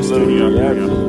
Hallelujah. 0.00 0.50
Yeah. 0.50 1.08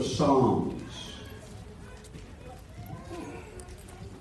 Of 0.00 0.06
Psalms. 0.06 1.12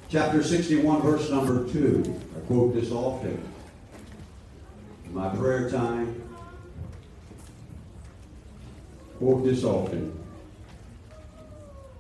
Chapter 0.10 0.44
61, 0.44 1.02
verse 1.02 1.30
number 1.30 1.72
2. 1.72 2.22
I 2.36 2.40
quote 2.48 2.74
this 2.74 2.92
often. 2.92 3.42
In 5.06 5.14
my 5.16 5.30
prayer 5.30 5.70
time, 5.70 6.22
quote 9.20 9.46
this 9.46 9.64
often. 9.64 10.20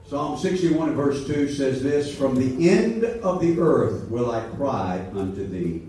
Psalm 0.07 0.38
61 0.38 0.89
and 0.89 0.97
verse 0.97 1.25
2 1.25 1.47
says 1.47 1.81
this 1.81 2.13
From 2.13 2.35
the 2.35 2.69
end 2.69 3.06
of 3.06 3.39
the 3.39 3.59
earth 3.59 4.09
will 4.09 4.29
I 4.29 4.41
cry 4.57 5.06
unto 5.16 5.47
thee. 5.47 5.84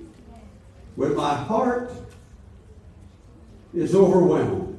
When 0.94 1.16
my 1.16 1.34
heart 1.34 1.90
is 3.74 3.96
overwhelmed, 3.96 4.69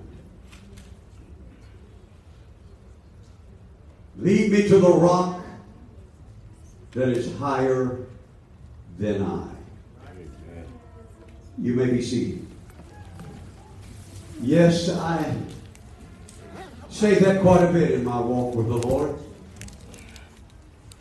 lead 4.22 4.52
me 4.52 4.68
to 4.68 4.78
the 4.78 4.90
rock 4.90 5.44
that 6.92 7.09
is 7.09 7.36
higher 7.38 8.06
than 9.00 9.24
I. 9.24 9.48
You 11.58 11.74
may 11.74 11.88
be 11.88 12.02
seated. 12.02 12.46
Yes, 14.42 14.90
I 14.90 15.36
say 16.90 17.16
that 17.16 17.42
quite 17.42 17.64
a 17.64 17.72
bit 17.72 17.92
in 17.92 18.04
my 18.04 18.20
walk 18.20 18.56
with 18.56 18.68
the 18.68 18.88
Lord. 18.88 19.18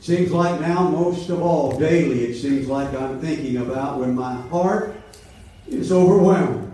Seems 0.01 0.33
like 0.33 0.61
now, 0.61 0.89
most 0.89 1.29
of 1.29 1.43
all, 1.43 1.79
daily, 1.79 2.25
it 2.25 2.41
seems 2.41 2.69
like 2.69 2.93
I'm 2.95 3.21
thinking 3.21 3.59
about 3.59 3.99
when 3.99 4.15
my 4.15 4.35
heart 4.49 4.97
is 5.69 5.93
overwhelmed. 5.93 6.73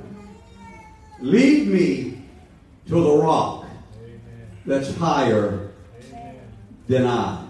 Lead 1.20 1.66
me 1.66 2.22
to 2.86 3.02
the 3.02 3.16
rock 3.16 3.66
that's 4.64 4.94
higher 4.96 5.65
than 6.88 7.06
I. 7.06 7.44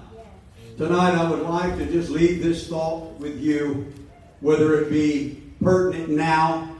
Tonight, 0.77 1.15
I 1.15 1.31
would 1.31 1.43
like 1.43 1.79
to 1.79 1.87
just 1.87 2.11
leave 2.11 2.43
this 2.43 2.69
thought 2.69 3.19
with 3.19 3.41
you, 3.41 3.93
whether 4.41 4.81
it 4.81 4.91
be 4.91 5.43
pertinent 5.63 6.11
now 6.11 6.77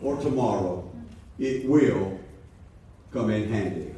or 0.00 0.16
tomorrow. 0.20 0.90
It 1.38 1.66
will 1.68 2.18
come 3.12 3.30
in 3.30 3.48
handy. 3.50 3.94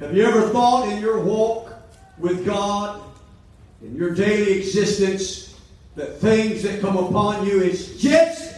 Have 0.00 0.16
you 0.16 0.24
ever 0.24 0.48
thought 0.50 0.88
in 0.88 1.00
your 1.00 1.20
walk 1.20 1.72
with 2.18 2.44
God, 2.44 3.02
in 3.82 3.94
your 3.96 4.14
daily 4.14 4.58
existence, 4.58 5.58
that 5.96 6.18
things 6.18 6.62
that 6.62 6.80
come 6.80 6.96
upon 6.96 7.46
you 7.46 7.60
is 7.60 8.00
just 8.00 8.56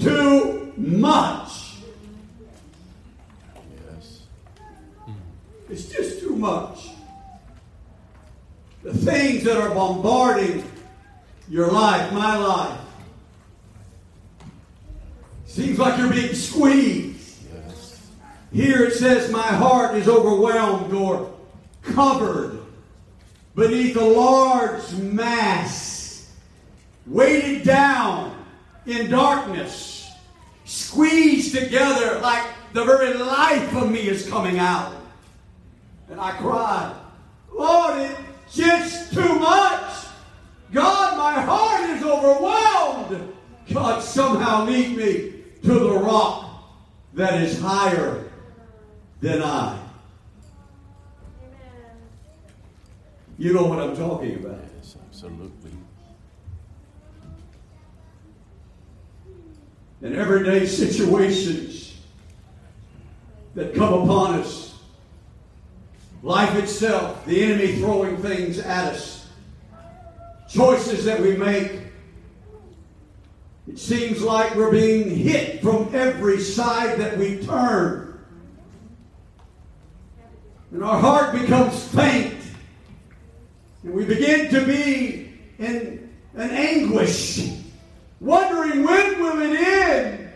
too 0.00 0.72
much? 0.76 1.76
Yes. 3.88 4.22
It's 5.68 5.84
just 5.86 6.20
too 6.20 6.34
much. 6.36 6.79
Things 9.10 9.42
that 9.42 9.56
are 9.56 9.74
bombarding 9.74 10.64
your 11.48 11.68
life, 11.72 12.12
my 12.12 12.36
life, 12.36 12.78
seems 15.46 15.80
like 15.80 15.98
you're 15.98 16.12
being 16.12 16.32
squeezed. 16.32 17.42
Yes. 17.52 18.08
Here 18.52 18.84
it 18.84 18.92
says, 18.92 19.32
My 19.32 19.48
heart 19.48 19.96
is 19.96 20.06
overwhelmed 20.06 20.92
or 20.92 21.34
covered 21.82 22.62
beneath 23.56 23.96
a 23.96 24.04
large 24.04 24.92
mass, 24.92 26.30
weighted 27.04 27.64
down 27.64 28.46
in 28.86 29.10
darkness, 29.10 30.08
squeezed 30.64 31.56
together 31.56 32.20
like 32.20 32.46
the 32.74 32.84
very 32.84 33.14
life 33.14 33.74
of 33.74 33.90
me 33.90 34.06
is 34.06 34.28
coming 34.28 34.60
out. 34.60 34.94
And 36.08 36.20
I 36.20 36.30
cried, 36.36 36.94
Lord, 37.52 38.16
it's 38.50 38.56
just 38.56 39.12
too 39.12 39.38
much. 39.38 40.06
God, 40.72 41.16
my 41.16 41.40
heart 41.40 41.90
is 41.90 42.02
overwhelmed. 42.02 43.10
God, 43.68 43.72
God 43.72 44.02
somehow 44.02 44.64
lead 44.64 44.96
me 44.96 45.34
to 45.62 45.78
the 45.78 45.92
rock 45.92 46.64
that 47.14 47.40
is 47.42 47.60
higher 47.60 48.28
than 49.20 49.42
I. 49.42 49.78
You 53.38 53.52
know 53.52 53.66
what 53.66 53.78
I'm 53.78 53.96
talking 53.96 54.34
about. 54.34 54.58
Yes, 54.76 54.96
absolutely. 55.08 55.70
In 60.02 60.14
everyday 60.14 60.66
situations 60.66 62.00
that 63.54 63.74
come 63.74 63.92
upon 63.94 64.40
us, 64.40 64.69
life 66.22 66.54
itself, 66.56 67.24
the 67.26 67.42
enemy 67.42 67.76
throwing 67.76 68.16
things 68.18 68.58
at 68.58 68.94
us, 68.94 69.28
choices 70.48 71.04
that 71.04 71.20
we 71.20 71.36
make, 71.36 71.80
it 73.68 73.78
seems 73.78 74.20
like 74.20 74.54
we're 74.56 74.72
being 74.72 75.14
hit 75.14 75.62
from 75.62 75.94
every 75.94 76.40
side 76.40 76.98
that 76.98 77.16
we 77.16 77.44
turn. 77.44 78.18
And 80.72 80.82
our 80.82 81.00
heart 81.00 81.32
becomes 81.32 81.82
faint. 81.88 82.36
And 83.82 83.94
we 83.94 84.04
begin 84.04 84.50
to 84.50 84.66
be 84.66 85.32
in 85.58 86.10
an 86.34 86.50
anguish, 86.50 87.48
wondering 88.20 88.84
when 88.84 89.20
will 89.20 89.40
it 89.40 89.60
end? 89.60 90.30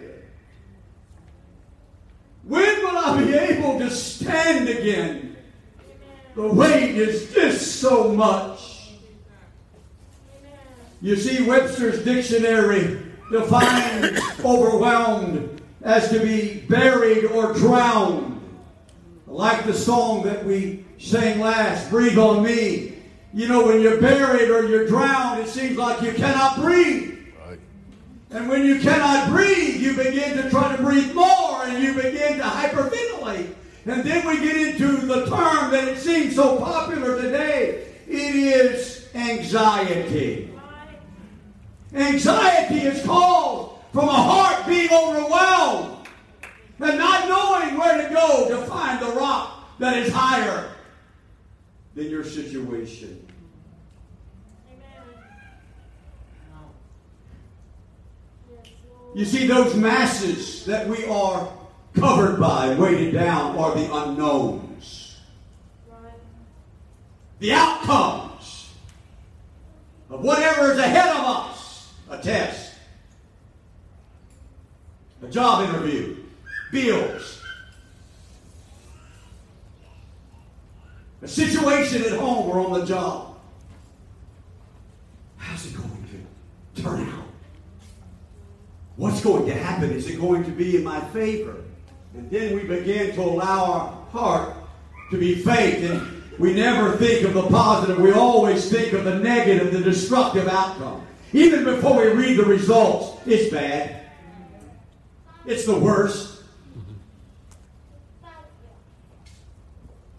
When 2.44 2.78
will 2.84 2.98
I 2.98 3.24
be 3.24 3.34
able 3.34 3.78
to 3.80 3.90
stand 3.90 4.68
again? 4.68 5.23
The 6.34 6.48
weight 6.48 6.96
is 6.96 7.32
just 7.32 7.80
so 7.80 8.12
much. 8.12 8.90
You 11.00 11.16
see, 11.16 11.46
Webster's 11.46 12.02
dictionary 12.02 12.98
defines 13.30 14.18
overwhelmed 14.44 15.62
as 15.82 16.08
to 16.08 16.18
be 16.18 16.64
buried 16.68 17.26
or 17.26 17.52
drowned. 17.52 18.40
Like 19.26 19.64
the 19.64 19.74
song 19.74 20.24
that 20.24 20.44
we 20.44 20.84
sang 20.98 21.40
last, 21.40 21.90
Breathe 21.90 22.18
on 22.18 22.42
Me. 22.42 22.94
You 23.32 23.48
know, 23.48 23.66
when 23.66 23.80
you're 23.80 24.00
buried 24.00 24.48
or 24.50 24.66
you're 24.66 24.86
drowned, 24.86 25.40
it 25.40 25.48
seems 25.48 25.76
like 25.76 26.02
you 26.02 26.12
cannot 26.12 26.56
breathe. 26.56 27.18
Right. 27.46 27.58
And 28.30 28.48
when 28.48 28.64
you 28.64 28.80
cannot 28.80 29.28
breathe, 29.28 29.76
you 29.76 29.96
begin 29.96 30.36
to 30.38 30.50
try 30.50 30.74
to 30.74 30.82
breathe 30.82 31.14
more 31.14 31.64
and 31.64 31.82
you 31.82 31.94
begin 31.94 32.38
to 32.38 32.44
hyperventilate. 32.44 33.54
And 33.86 34.02
then 34.02 34.26
we 34.26 34.38
get 34.38 34.56
into 34.56 35.06
the 35.06 35.26
term 35.26 35.70
that 35.70 35.88
it 35.88 35.98
seems 35.98 36.36
so 36.36 36.58
popular 36.58 37.20
today. 37.20 37.86
It 38.08 38.34
is 38.34 39.08
anxiety. 39.14 40.50
Anxiety 41.92 42.80
is 42.80 43.04
caused 43.04 43.82
from 43.92 44.08
a 44.08 44.12
heart 44.12 44.66
being 44.66 44.88
overwhelmed 44.90 46.08
and 46.80 46.98
not 46.98 47.28
knowing 47.28 47.78
where 47.78 48.08
to 48.08 48.12
go 48.12 48.48
to 48.48 48.66
find 48.66 49.00
the 49.00 49.12
rock 49.12 49.78
that 49.78 49.96
is 49.98 50.12
higher 50.12 50.70
than 51.94 52.10
your 52.10 52.24
situation. 52.24 53.20
You 59.14 59.24
see, 59.24 59.46
those 59.46 59.76
masses 59.76 60.64
that 60.64 60.88
we 60.88 61.04
are 61.04 61.48
covered 61.94 62.40
by, 62.40 62.74
weighted 62.74 63.14
down, 63.14 63.56
are 63.56 63.74
the 63.74 63.92
unknowns. 63.94 65.18
The 67.38 67.52
outcomes 67.52 68.72
of 70.10 70.22
whatever 70.22 70.72
is 70.72 70.78
ahead 70.78 71.08
of 71.08 71.24
us. 71.24 71.92
A 72.10 72.18
test, 72.18 72.74
a 75.22 75.28
job 75.28 75.68
interview, 75.68 76.16
bills, 76.70 77.42
a 81.22 81.28
situation 81.28 82.02
at 82.02 82.12
home 82.12 82.48
or 82.50 82.60
on 82.60 82.78
the 82.78 82.86
job. 82.86 83.38
How's 85.38 85.66
it 85.66 85.76
going 85.76 86.26
to 86.74 86.82
turn 86.82 87.08
out? 87.08 87.24
What's 88.96 89.22
going 89.22 89.46
to 89.46 89.54
happen? 89.54 89.90
Is 89.90 90.08
it 90.08 90.20
going 90.20 90.44
to 90.44 90.50
be 90.50 90.76
in 90.76 90.84
my 90.84 91.00
favor? 91.00 91.56
And 92.16 92.30
then 92.30 92.54
we 92.54 92.62
begin 92.62 93.14
to 93.14 93.22
allow 93.22 93.64
our 93.64 94.06
heart 94.10 94.56
to 95.10 95.18
be 95.18 95.36
faith. 95.36 95.90
And 95.90 96.22
we 96.38 96.54
never 96.54 96.96
think 96.96 97.26
of 97.26 97.34
the 97.34 97.42
positive. 97.42 97.98
We 97.98 98.12
always 98.12 98.70
think 98.70 98.92
of 98.92 99.04
the 99.04 99.18
negative, 99.18 99.72
the 99.72 99.80
destructive 99.80 100.48
outcome. 100.48 101.06
Even 101.32 101.64
before 101.64 102.00
we 102.00 102.12
read 102.12 102.38
the 102.38 102.44
results, 102.44 103.20
it's 103.26 103.52
bad. 103.52 104.02
It's 105.46 105.66
the 105.66 105.78
worst. 105.78 106.42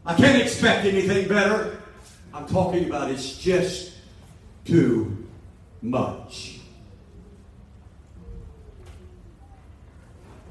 I 0.05 0.13
can't 0.13 0.41
expect 0.41 0.85
anything 0.85 1.27
better. 1.27 1.81
I'm 2.33 2.45
talking 2.47 2.85
about 2.85 3.09
it's 3.09 3.37
just 3.37 3.93
too 4.65 5.25
much. 5.81 6.59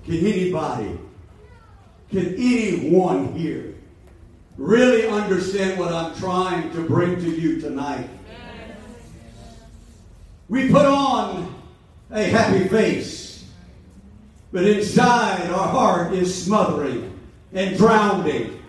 Can 0.05 0.27
anybody, 0.27 0.99
can 2.15 2.33
anyone 2.35 3.35
here 3.35 3.75
really 4.57 5.09
understand 5.09 5.81
what 5.81 5.93
I'm 5.93 6.15
trying 6.15 6.71
to 6.71 6.81
bring 6.83 7.17
to 7.17 7.29
you 7.29 7.61
tonight? 7.61 8.09
We 10.49 10.71
put 10.71 10.87
on 10.87 11.53
a 12.13 12.23
happy 12.23 12.69
face, 12.69 13.45
but 14.53 14.63
inside 14.63 15.51
our 15.51 15.67
heart 15.67 16.13
is 16.13 16.45
smothering 16.45 17.19
and 17.53 17.77
drowning. 17.77 18.63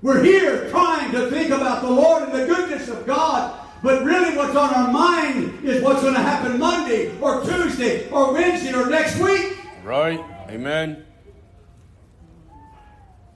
We're 0.00 0.24
here 0.24 0.70
trying 0.70 1.12
to 1.12 1.28
think 1.28 1.50
about 1.50 1.82
the 1.82 1.90
Lord 1.90 2.22
and 2.22 2.32
the 2.32 2.46
goodness 2.46 2.88
of 2.88 3.04
God, 3.04 3.60
but 3.82 4.04
really 4.04 4.34
what's 4.38 4.56
on 4.56 4.72
our 4.72 4.90
mind 4.90 5.66
is 5.66 5.82
what's 5.82 6.00
going 6.00 6.14
to 6.14 6.22
happen 6.22 6.58
Monday 6.58 7.14
or 7.20 7.44
Tuesday 7.44 8.08
or 8.08 8.32
Wednesday 8.32 8.72
or 8.72 8.88
next 8.88 9.18
week. 9.18 9.58
Right. 9.84 10.24
Amen. 10.48 11.04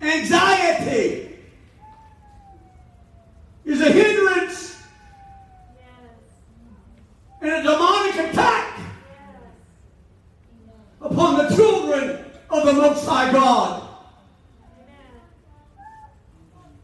Anxiety 0.03 1.39
is 3.65 3.81
a 3.81 3.93
hindrance 3.93 4.83
and 7.41 7.51
a 7.53 7.63
demonic 7.63 8.15
attack 8.17 8.81
upon 11.01 11.39
the 11.39 11.55
children 11.55 12.25
of 12.51 12.67
the 12.67 12.73
Most 12.73 13.07
High 13.07 13.31
God. 13.31 13.89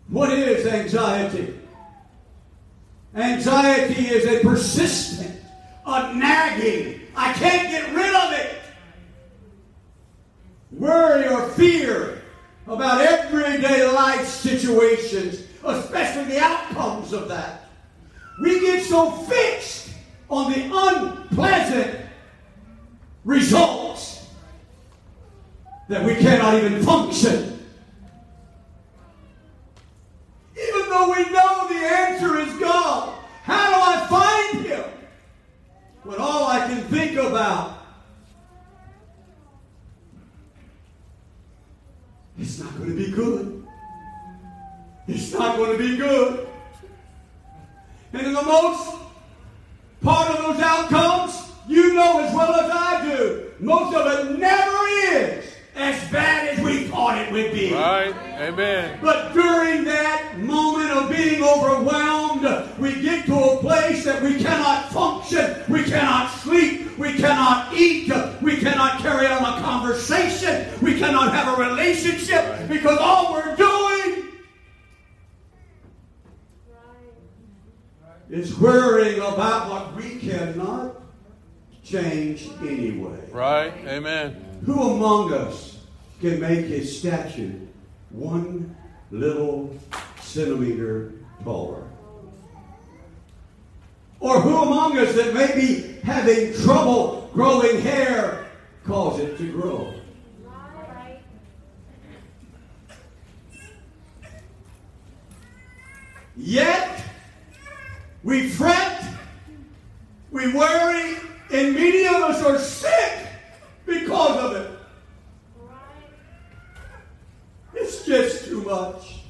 What 0.06 0.32
is 0.32 0.64
anxiety? 0.64 1.58
Anxiety 3.16 4.06
is 4.06 4.26
a 4.26 4.46
persistent, 4.46 5.40
a 5.84 6.14
nagging, 6.14 7.00
I 7.16 7.32
can't 7.32 7.68
get 7.68 7.92
rid 7.92 8.14
of 8.14 8.32
it. 8.32 8.54
Worry 10.70 11.26
or 11.26 11.48
fear 11.50 12.17
about 12.68 13.00
everyday 13.00 13.90
life 13.90 14.26
situations, 14.26 15.44
especially 15.64 16.24
the 16.24 16.40
outcomes 16.40 17.12
of 17.12 17.28
that. 17.28 17.64
We 18.40 18.60
get 18.60 18.84
so 18.84 19.10
fixed 19.10 19.90
on 20.28 20.52
the 20.52 20.70
unpleasant 20.72 22.00
results 23.24 24.26
that 25.88 26.04
we 26.04 26.14
cannot 26.16 26.54
even 26.62 26.82
function. 26.82 27.66
Even 30.56 30.90
though 30.90 31.10
we 31.10 31.30
know 31.30 31.68
the 31.68 31.74
answer 31.74 32.38
is 32.38 32.52
God, 32.58 33.14
how 33.42 33.70
do 33.70 33.80
I 33.80 34.06
find 34.08 34.66
Him? 34.66 34.84
When 36.02 36.18
all 36.18 36.46
I 36.46 36.66
can 36.66 36.82
think 36.84 37.16
about 37.16 37.77
it's 42.38 42.58
not 42.60 42.76
going 42.76 42.90
to 42.90 42.96
be 42.96 43.10
good. 43.10 43.66
It's 45.06 45.32
not 45.32 45.56
going 45.56 45.72
to 45.72 45.78
be 45.78 45.96
good. 45.96 46.46
And 48.12 48.26
in 48.26 48.32
the 48.32 48.42
most 48.42 48.96
part 50.02 50.30
of 50.30 50.38
those 50.38 50.60
outcomes, 50.60 51.52
you 51.66 51.94
know 51.94 52.20
as 52.20 52.34
well 52.34 52.54
as 52.54 52.70
I 52.70 53.04
do, 53.04 53.50
most 53.58 53.94
of 53.94 54.06
it 54.06 54.38
never 54.38 54.78
is 55.16 55.47
as 55.78 56.10
bad 56.10 56.48
as 56.48 56.64
we 56.64 56.88
thought 56.88 57.18
it 57.18 57.32
would 57.32 57.52
be. 57.52 57.72
Right. 57.72 58.14
Amen. 58.40 58.98
But 59.00 59.32
during 59.32 59.84
that 59.84 60.36
moment 60.38 60.90
of 60.90 61.08
being 61.08 61.42
overwhelmed, 61.42 62.42
we 62.78 63.00
get 63.00 63.26
to 63.26 63.34
a 63.34 63.56
place 63.58 64.04
that 64.04 64.22
we 64.22 64.42
cannot 64.42 64.92
function, 64.92 65.62
we 65.68 65.84
cannot 65.84 66.30
sleep, 66.40 66.98
we 66.98 67.14
cannot 67.14 67.72
eat, 67.74 68.12
we 68.42 68.56
cannot 68.56 69.00
carry 69.00 69.26
on 69.26 69.42
a 69.42 69.62
conversation, 69.62 70.68
we 70.82 70.98
cannot 70.98 71.32
have 71.32 71.58
a 71.58 71.62
relationship 71.62 72.68
because 72.68 72.98
all 72.98 73.32
we're 73.32 73.54
doing 73.56 74.32
is 78.30 78.58
worrying 78.58 79.20
about 79.20 79.70
what 79.70 79.96
we 79.96 80.16
cannot 80.16 80.97
change 81.88 82.48
anyway. 82.60 83.18
Right. 83.30 83.72
Amen. 83.86 84.60
Who 84.64 84.80
among 84.94 85.32
us 85.32 85.78
can 86.20 86.40
make 86.40 86.66
his 86.66 86.98
statue 86.98 87.66
one 88.10 88.76
little 89.10 89.74
centimeter 90.20 91.12
taller? 91.44 91.84
Or 94.20 94.40
who 94.40 94.56
among 94.56 94.98
us 94.98 95.14
that 95.14 95.32
may 95.32 95.54
be 95.54 96.00
having 96.02 96.52
trouble 96.62 97.30
growing 97.32 97.80
hair 97.80 98.46
cause 98.84 99.20
it 99.20 99.38
to 99.38 99.52
grow? 99.52 99.94
Yet 106.36 107.02
we 108.22 108.48
fret, 108.48 109.04
we 110.30 110.52
worry, 110.52 111.16
and 111.50 111.74
many 111.74 112.06
of 112.06 112.14
us 112.14 112.42
are 112.42 112.58
sick 112.58 113.26
because 113.86 114.36
of 114.38 114.52
it. 114.56 114.70
It's 117.74 118.04
just 118.04 118.46
too 118.46 118.62
much. 118.62 119.20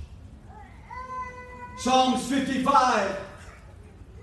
Psalms 1.79 2.27
55, 2.29 3.21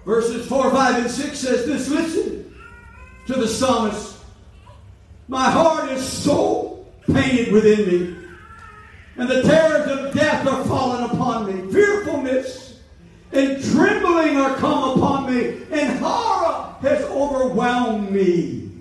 verses 0.06 0.48
4, 0.48 0.72
5, 0.72 1.02
and 1.04 1.12
6 1.12 1.40
says 1.40 1.66
this 1.66 1.90
Listen 1.90 2.54
to 3.28 3.34
the 3.34 3.48
psalmist. 3.48 4.18
My 5.28 5.50
heart 5.50 5.90
is 5.92 6.06
so 6.06 6.86
pained 7.12 7.52
within 7.52 7.88
me, 7.88 8.18
and 9.18 9.30
the 9.30 9.42
terrors 9.44 9.90
of 9.90 10.14
death 10.14 10.46
are 10.48 10.66
fallen 10.66 11.04
upon 11.04 11.48
me. 11.48 11.72
Fearfulness 11.72 12.80
and 13.32 13.64
trembling 13.72 14.38
are 14.38 14.56
come 14.56 14.98
upon 14.98 15.34
me, 15.34 15.62
and 15.72 16.00
horror 16.00 16.45
has 16.86 17.04
overwhelmed 17.06 18.12
me. 18.12 18.72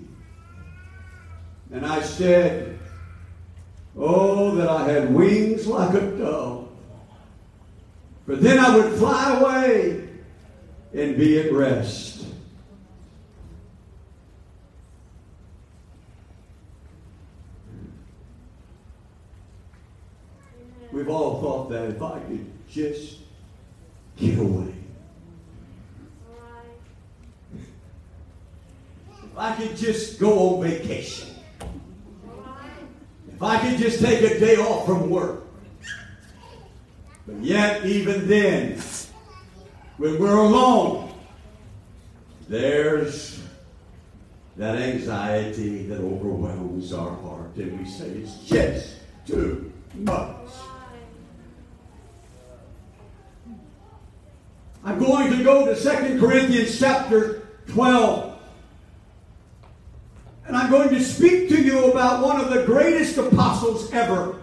And 1.71 1.85
I 1.85 2.01
said, 2.01 2.79
Oh, 3.97 4.55
that 4.55 4.67
I 4.67 4.89
had 4.89 5.13
wings 5.13 5.67
like 5.67 5.93
a 5.93 6.01
dove. 6.01 6.69
For 8.25 8.35
then 8.35 8.59
I 8.59 8.75
would 8.75 8.93
fly 8.93 9.37
away 9.39 10.09
and 10.93 11.17
be 11.17 11.39
at 11.39 11.51
rest. 11.51 12.25
We've 20.91 21.09
all 21.09 21.41
thought 21.41 21.69
that 21.71 21.89
if 21.89 22.01
I 22.01 22.19
could 22.19 22.45
just 22.69 23.17
get 24.17 24.39
away. 24.39 24.73
If 29.35 29.39
I 29.39 29.53
could 29.57 29.75
just 29.75 30.17
go 30.17 30.55
on 30.55 30.63
vacation. 30.63 31.27
If 33.27 33.43
I 33.43 33.59
could 33.59 33.77
just 33.77 33.99
take 33.99 34.21
a 34.21 34.39
day 34.39 34.55
off 34.55 34.85
from 34.85 35.09
work. 35.09 35.43
But 37.27 37.43
yet, 37.43 37.85
even 37.85 38.29
then, 38.29 38.81
when 39.97 40.17
we're 40.19 40.37
alone, 40.37 41.13
there's 42.47 43.41
that 44.55 44.77
anxiety 44.77 45.85
that 45.87 45.99
overwhelms 45.99 46.93
our 46.93 47.13
heart, 47.17 47.57
and 47.57 47.77
we 47.77 47.89
say 47.89 48.05
it's 48.05 48.37
just 48.37 48.99
too 49.27 49.69
much. 49.95 50.47
I'm 54.85 54.97
going 54.97 55.29
to 55.37 55.43
go 55.43 55.65
to 55.65 55.75
2 55.75 56.21
Corinthians 56.21 56.79
chapter 56.79 57.49
12. 57.67 58.24
Going 60.75 60.89
to 60.89 61.01
speak 61.01 61.47
to 61.49 61.63
you 61.63 61.89
about 61.89 62.21
one 62.21 62.37
of 62.37 62.51
the 62.51 62.63
greatest 62.63 63.17
apostles 63.17 63.93
ever. 63.93 64.41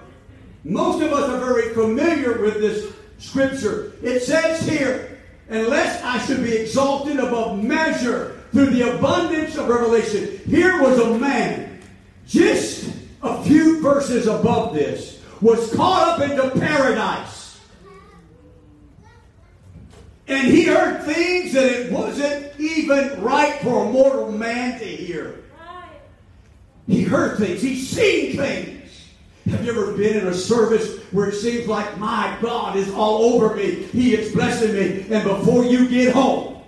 Most 0.65 1.03
of 1.03 1.13
us 1.13 1.29
are 1.29 1.39
very 1.39 1.75
familiar 1.75 2.41
with 2.41 2.55
this 2.55 2.91
scripture. 3.19 3.93
It 4.03 4.21
says 4.21 4.67
here, 4.67 5.21
unless 5.51 6.03
I 6.03 6.25
should 6.25 6.43
be 6.43 6.55
exalted 6.57 7.19
above 7.19 7.63
measure 7.63 8.41
through 8.51 8.71
the 8.71 8.97
abundance 8.97 9.59
of 9.59 9.69
revelation. 9.69 10.41
Here 10.47 10.81
was 10.81 10.99
a 11.01 11.19
man, 11.19 11.83
just 12.27 12.91
a 13.23 13.45
few 13.45 13.83
verses 13.83 14.27
above 14.27 14.73
this, 14.73 15.21
was 15.43 15.71
caught 15.75 16.19
up 16.19 16.31
into 16.31 16.59
paradise. 16.59 17.61
And 20.29 20.47
he 20.49 20.65
heard 20.65 21.03
things 21.03 21.53
that 21.53 21.71
it 21.71 21.93
wasn't 21.93 22.59
even 22.59 23.23
right 23.23 23.61
for 23.61 23.85
a 23.85 23.93
mortal 23.93 24.33
man 24.33 24.79
to 24.79 24.87
hear. 24.87 25.43
He 26.87 27.03
heard 27.03 27.39
things. 27.39 27.63
He's 27.63 27.89
seen 27.89 28.37
things. 28.37 29.09
Have 29.47 29.65
you 29.65 29.73
ever 29.73 29.93
been 29.97 30.19
in 30.19 30.29
a 30.29 30.35
service 30.35 31.01
where 31.11 31.29
it 31.29 31.35
seems 31.35 31.67
like 31.67 31.99
my 31.99 32.37
God 32.41 32.77
is 32.77 32.93
all 32.93 33.35
over 33.35 33.57
me? 33.57 33.83
He 33.93 34.15
is 34.15 34.33
blessing 34.33 34.73
me. 34.73 35.07
And 35.15 35.25
before 35.25 35.65
you 35.65 35.89
get 35.89 36.15
home, 36.15 36.63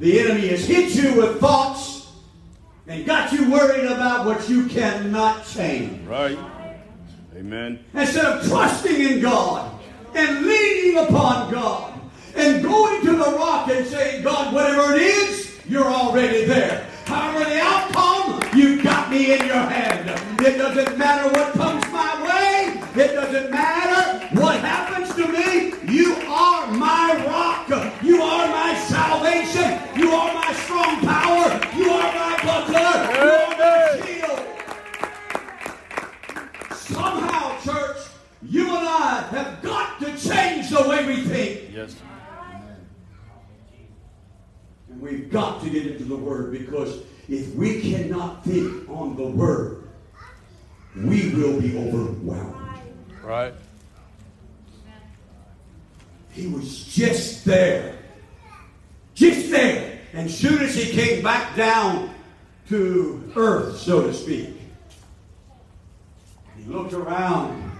the 0.00 0.20
enemy 0.20 0.48
has 0.48 0.66
hit 0.66 0.94
you 0.94 1.14
with 1.20 1.40
thoughts 1.40 2.12
and 2.86 3.04
got 3.04 3.32
you 3.32 3.50
worried 3.50 3.84
about 3.84 4.26
what 4.26 4.48
you 4.48 4.66
cannot 4.66 5.46
change. 5.46 6.06
Right. 6.06 6.38
Amen. 7.34 7.84
Instead 7.94 8.24
of 8.24 8.48
trusting 8.48 8.94
in 8.98 9.20
God 9.20 9.78
and 10.14 10.46
leaning 10.46 10.98
upon 11.04 11.52
God 11.52 12.00
and 12.34 12.62
going 12.62 13.04
to 13.04 13.12
the 13.12 13.36
rock 13.36 13.68
and 13.68 13.86
saying, 13.86 14.22
God, 14.22 14.54
whatever 14.54 14.94
it 14.94 15.02
is, 15.02 15.60
you're 15.68 15.90
already 15.90 16.44
there. 16.44 16.86
However, 17.06 17.44
the 17.44 17.60
outcome, 17.60 17.85
me 19.16 19.32
in 19.32 19.46
your 19.46 19.56
hand. 19.56 20.10
It 20.40 20.58
doesn't 20.58 20.98
matter 20.98 21.30
what 21.30 21.52
comes 21.54 21.90
my 21.90 22.12
way. 22.22 22.80
It 23.02 23.14
doesn't 23.14 23.50
matter 23.50 24.26
what 24.40 24.60
happens 24.60 25.14
to 25.14 25.26
me. 25.26 25.72
You 25.90 26.16
are 26.28 26.70
my 26.72 27.24
rock. 27.26 27.68
You 28.02 28.20
are 28.22 28.48
my 28.48 28.74
salvation. 28.74 29.80
You 29.98 30.10
are 30.10 30.34
my 30.34 30.52
strong 30.64 31.00
power. 31.00 31.48
You 31.76 31.90
are 31.90 32.12
my 32.22 32.34
buckler. 32.46 32.94
You 33.16 33.30
are 33.40 33.52
my 33.62 33.78
shield. 34.04 34.40
Somehow, 36.72 37.58
church, 37.60 38.00
you 38.42 38.68
and 38.68 38.88
I 38.88 39.28
have 39.30 39.62
got 39.62 39.98
to 40.00 40.06
change 40.18 40.70
the 40.70 40.88
way 40.88 41.06
we 41.06 41.22
think. 41.22 41.74
Yes. 41.74 41.96
And 44.90 45.00
we've 45.00 45.30
got 45.30 45.62
to 45.62 45.70
get 45.70 45.86
into 45.86 46.04
the 46.04 46.16
Word 46.16 46.52
because 46.52 47.02
if 47.28 47.54
we 47.54 47.80
cannot 47.80 48.44
think 48.44 48.88
on 48.88 49.16
the 49.16 49.26
Word, 49.26 49.88
we 50.96 51.30
will 51.30 51.60
be 51.60 51.76
overwhelmed. 51.76 52.54
Right. 53.22 53.54
He 56.30 56.46
was 56.46 56.84
just 56.84 57.44
there. 57.44 57.98
Just 59.14 59.50
there. 59.50 60.00
And 60.12 60.30
soon 60.30 60.62
as 60.62 60.74
he 60.74 60.92
came 60.92 61.22
back 61.22 61.56
down 61.56 62.14
to 62.68 63.32
earth, 63.34 63.78
so 63.78 64.02
to 64.02 64.14
speak, 64.14 64.50
he 66.56 66.64
looked 66.64 66.92
around 66.92 67.70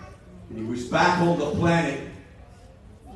and 0.51 0.59
he 0.59 0.65
was 0.65 0.85
back 0.87 1.21
on 1.21 1.39
the 1.39 1.51
planet. 1.53 2.01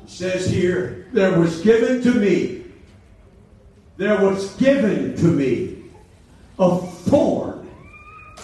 It 0.03 0.09
says 0.09 0.47
here, 0.47 1.07
there 1.11 1.37
was 1.37 1.61
given 1.61 2.01
to 2.03 2.13
me, 2.13 2.63
there 3.97 4.21
was 4.21 4.55
given 4.55 5.15
to 5.17 5.25
me 5.25 5.70
a 6.61 6.77
thorn 6.77 7.67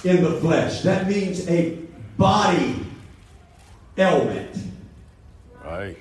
in 0.03 0.23
the 0.23 0.31
flesh. 0.39 0.81
That 0.81 1.07
means 1.07 1.47
a 1.47 1.77
body 2.17 2.75
ailment 3.97 4.57
Right. 5.63 5.97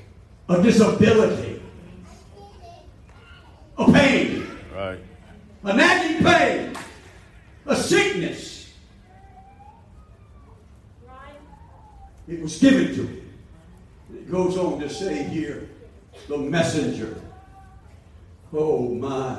a 0.49 0.63
disability, 0.63 1.61
a 3.77 3.93
pain, 3.93 4.47
Right. 4.75 4.99
a 5.65 5.77
nagging 5.77 6.25
pain, 6.25 6.77
a 7.67 7.77
sickness. 7.77 8.73
Right. 11.07 11.35
It 12.29 12.41
was 12.43 12.59
given 12.59 12.95
to 12.95 13.07
him. 13.07 13.33
It 14.15 14.31
goes 14.31 14.57
on 14.57 14.81
to 14.81 14.89
say 14.89 15.25
here, 15.25 15.69
the 16.29 16.39
messenger. 16.39 17.21
Oh 18.55 18.89
my. 18.89 19.39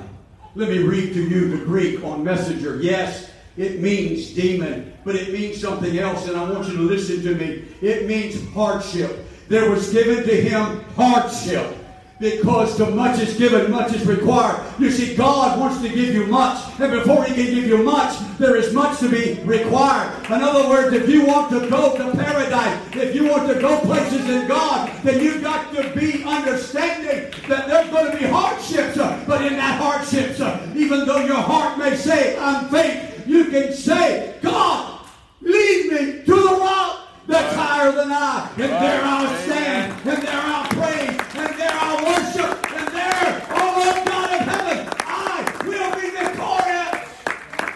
Let 0.58 0.70
me 0.70 0.80
read 0.80 1.14
to 1.14 1.22
you 1.22 1.56
the 1.56 1.64
Greek 1.64 2.04
on 2.04 2.24
messenger. 2.24 2.80
Yes, 2.82 3.30
it 3.58 3.80
means 3.80 4.32
demon, 4.32 4.92
but 5.06 5.16
it 5.16 5.32
means 5.32 5.62
something 5.62 6.00
else, 6.00 6.28
and 6.28 6.36
I 6.36 6.50
want 6.50 6.68
you 6.68 6.74
to 6.78 6.82
listen 6.82 7.22
to 7.26 7.36
me. 7.36 7.64
It 7.80 8.08
means 8.08 8.44
hardship. 8.56 9.24
There 9.50 9.70
was 9.70 9.94
given 9.94 10.24
to 10.24 10.36
him 10.36 10.84
hardship. 10.96 11.77
Because 12.20 12.76
to 12.78 12.90
much 12.90 13.20
is 13.20 13.38
given, 13.38 13.70
much 13.70 13.94
is 13.94 14.04
required. 14.08 14.60
You 14.80 14.90
see, 14.90 15.16
God 15.16 15.60
wants 15.60 15.82
to 15.82 15.90
give 15.90 16.16
you 16.16 16.26
much, 16.26 16.58
and 16.80 16.92
before 16.92 17.24
He 17.26 17.36
can 17.36 17.54
give 17.54 17.66
you 17.66 17.84
much, 17.84 18.18
there 18.40 18.56
is 18.56 18.74
much 18.74 19.00
to 19.00 19.10
be 19.10 19.40
required. 19.44 20.26
In 20.26 20.42
other 20.42 20.68
words, 20.68 20.94
if 20.94 21.08
you 21.08 21.26
want 21.26 21.52
to 21.52 21.70
go 21.70 21.96
to 21.96 22.18
paradise, 22.18 22.96
if 22.96 23.14
you 23.14 23.28
want 23.30 23.48
to 23.54 23.60
go 23.62 23.80
places 23.82 24.28
in 24.28 24.48
God, 24.48 24.92
then 25.04 25.24
you've 25.24 25.44
got 25.44 25.72
to 25.76 25.90
be 25.94 26.24
understanding 26.24 27.32
that 27.48 27.68
there's 27.68 27.90
going 27.92 28.12
to 28.12 28.18
be 28.18 28.26
hardships. 28.26 28.98
But 28.98 29.46
in 29.46 29.54
that 29.54 29.80
hardships, 29.80 30.40
even 30.76 31.06
though 31.06 31.24
your 31.24 31.36
heart 31.42 31.78
may 31.78 31.96
say, 31.96 32.36
I'm 32.40 32.68
faint, 32.70 33.28
you 33.28 33.46
can 33.46 33.74
say, 33.74 34.40
God, 34.42 35.06
lead 35.42 35.92
me 35.92 36.24
to 36.24 36.36
the 36.36 36.58
rock 36.60 37.10
that's 37.28 37.54
higher 37.56 37.92
than 37.92 38.12
I. 38.12 38.50
And 38.52 38.72
there 38.72 39.02
I'll 39.04 39.38
stand, 39.44 40.08
and 40.08 40.22
there 40.24 40.42
I'll 40.42 40.68
praise, 40.70 41.20
and 41.36 41.60
there 41.60 41.74
I'll 41.74 42.06
worship, 42.06 42.72
and 42.74 42.88
there, 42.96 43.48
oh 43.52 43.84
Lord 43.84 44.08
God 44.08 44.34
of 44.34 44.40
heaven, 44.48 44.88
I 45.06 45.44
will 45.66 45.92
be 46.00 46.10
victorious. 46.10 47.04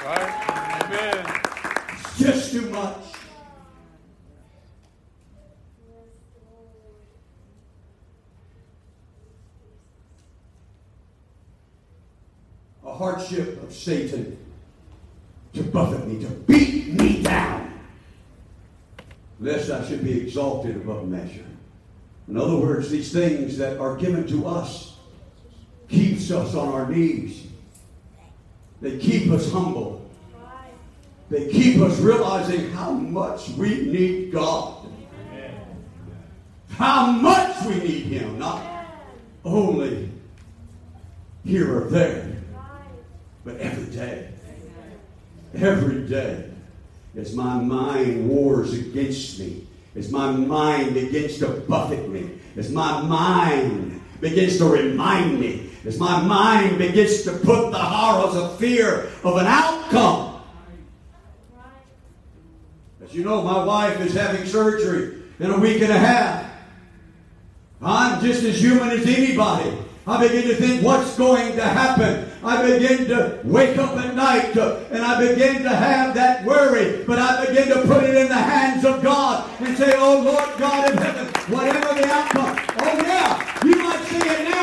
Right? 0.05 0.31
Amen. 0.83 1.17
It's 1.99 2.17
just 2.17 2.51
too 2.53 2.69
much. 2.69 2.95
A 12.83 12.90
hardship 13.01 13.61
of 13.63 13.73
Satan 13.73 14.37
to 15.53 15.63
buffet 15.63 16.07
me, 16.07 16.23
to 16.23 16.29
beat 16.29 16.87
me 16.87 17.23
down, 17.23 17.79
lest 19.39 19.71
I 19.71 19.83
should 19.87 20.03
be 20.03 20.21
exalted 20.21 20.75
above 20.75 21.07
measure. 21.07 21.45
In 22.27 22.37
other 22.37 22.57
words, 22.57 22.91
these 22.91 23.11
things 23.11 23.57
that 23.57 23.79
are 23.79 23.95
given 23.95 24.27
to 24.27 24.45
us 24.45 24.97
keeps 25.89 26.29
us 26.29 26.53
on 26.53 26.67
our 26.69 26.87
knees. 26.87 27.47
They 28.81 28.99
keep 28.99 29.31
us 29.31 29.51
humble. 29.51 30.07
They 31.29 31.49
keep 31.49 31.81
us 31.81 31.97
realizing 31.99 32.69
how 32.69 32.91
much 32.91 33.49
we 33.49 33.81
need 33.81 34.31
God. 34.31 34.85
How 36.69 37.11
much 37.11 37.65
we 37.65 37.75
need 37.75 38.03
Him, 38.03 38.37
not 38.37 38.63
only 39.43 40.11
here 41.43 41.77
or 41.77 41.89
there, 41.89 42.40
but 43.43 43.57
every 43.57 43.93
day. 43.95 44.29
Every 45.55 46.07
day. 46.07 46.49
As 47.17 47.35
my 47.35 47.55
mind 47.55 48.29
wars 48.29 48.73
against 48.73 49.39
me, 49.39 49.67
as 49.95 50.11
my 50.11 50.31
mind 50.31 50.93
begins 50.93 51.39
to 51.39 51.47
buffet 51.47 52.07
me, 52.07 52.39
as 52.55 52.71
my 52.71 53.01
mind 53.01 54.01
begins 54.21 54.57
to 54.59 54.65
remind 54.65 55.39
me, 55.39 55.69
as 55.85 55.99
my 55.99 56.21
mind 56.21 56.77
begins 56.77 57.23
to 57.23 57.31
put 57.31 57.71
the 57.71 57.77
horrors 57.77 58.35
of 58.35 58.57
fear 58.59 59.09
of 59.23 59.37
an 59.37 59.47
outcome. 59.47 60.41
As 63.03 63.13
you 63.13 63.25
know, 63.25 63.41
my 63.41 63.63
wife 63.65 63.99
is 63.99 64.13
having 64.13 64.45
surgery 64.45 65.23
in 65.39 65.51
a 65.51 65.57
week 65.57 65.81
and 65.81 65.91
a 65.91 65.97
half. 65.97 66.49
I'm 67.81 68.23
just 68.23 68.43
as 68.43 68.61
human 68.61 68.91
as 68.91 69.05
anybody. 69.05 69.75
I 70.07 70.25
begin 70.25 70.47
to 70.49 70.55
think 70.55 70.83
what's 70.83 71.17
going 71.17 71.55
to 71.55 71.63
happen. 71.63 72.30
I 72.43 72.71
begin 72.71 73.07
to 73.09 73.39
wake 73.43 73.77
up 73.77 73.95
at 73.97 74.15
night 74.15 74.57
uh, 74.57 74.79
and 74.89 75.03
I 75.03 75.19
begin 75.27 75.61
to 75.61 75.69
have 75.69 76.15
that 76.15 76.43
worry, 76.43 77.03
but 77.05 77.19
I 77.19 77.45
begin 77.45 77.67
to 77.69 77.81
put 77.85 78.03
it 78.03 78.15
in 78.15 78.29
the 78.29 78.33
hands 78.33 78.83
of 78.83 79.03
God 79.03 79.47
and 79.61 79.77
say, 79.77 79.93
Oh 79.95 80.21
Lord 80.21 80.49
God 80.57 80.91
in 80.91 80.97
heaven, 80.97 81.27
whatever 81.53 81.93
the 82.01 82.07
outcome. 82.11 82.57
Oh 82.79 82.97
yeah, 82.97 83.63
you 83.63 83.75
might 83.77 84.03
say 84.05 84.17
it 84.17 84.49
now, 84.49 84.60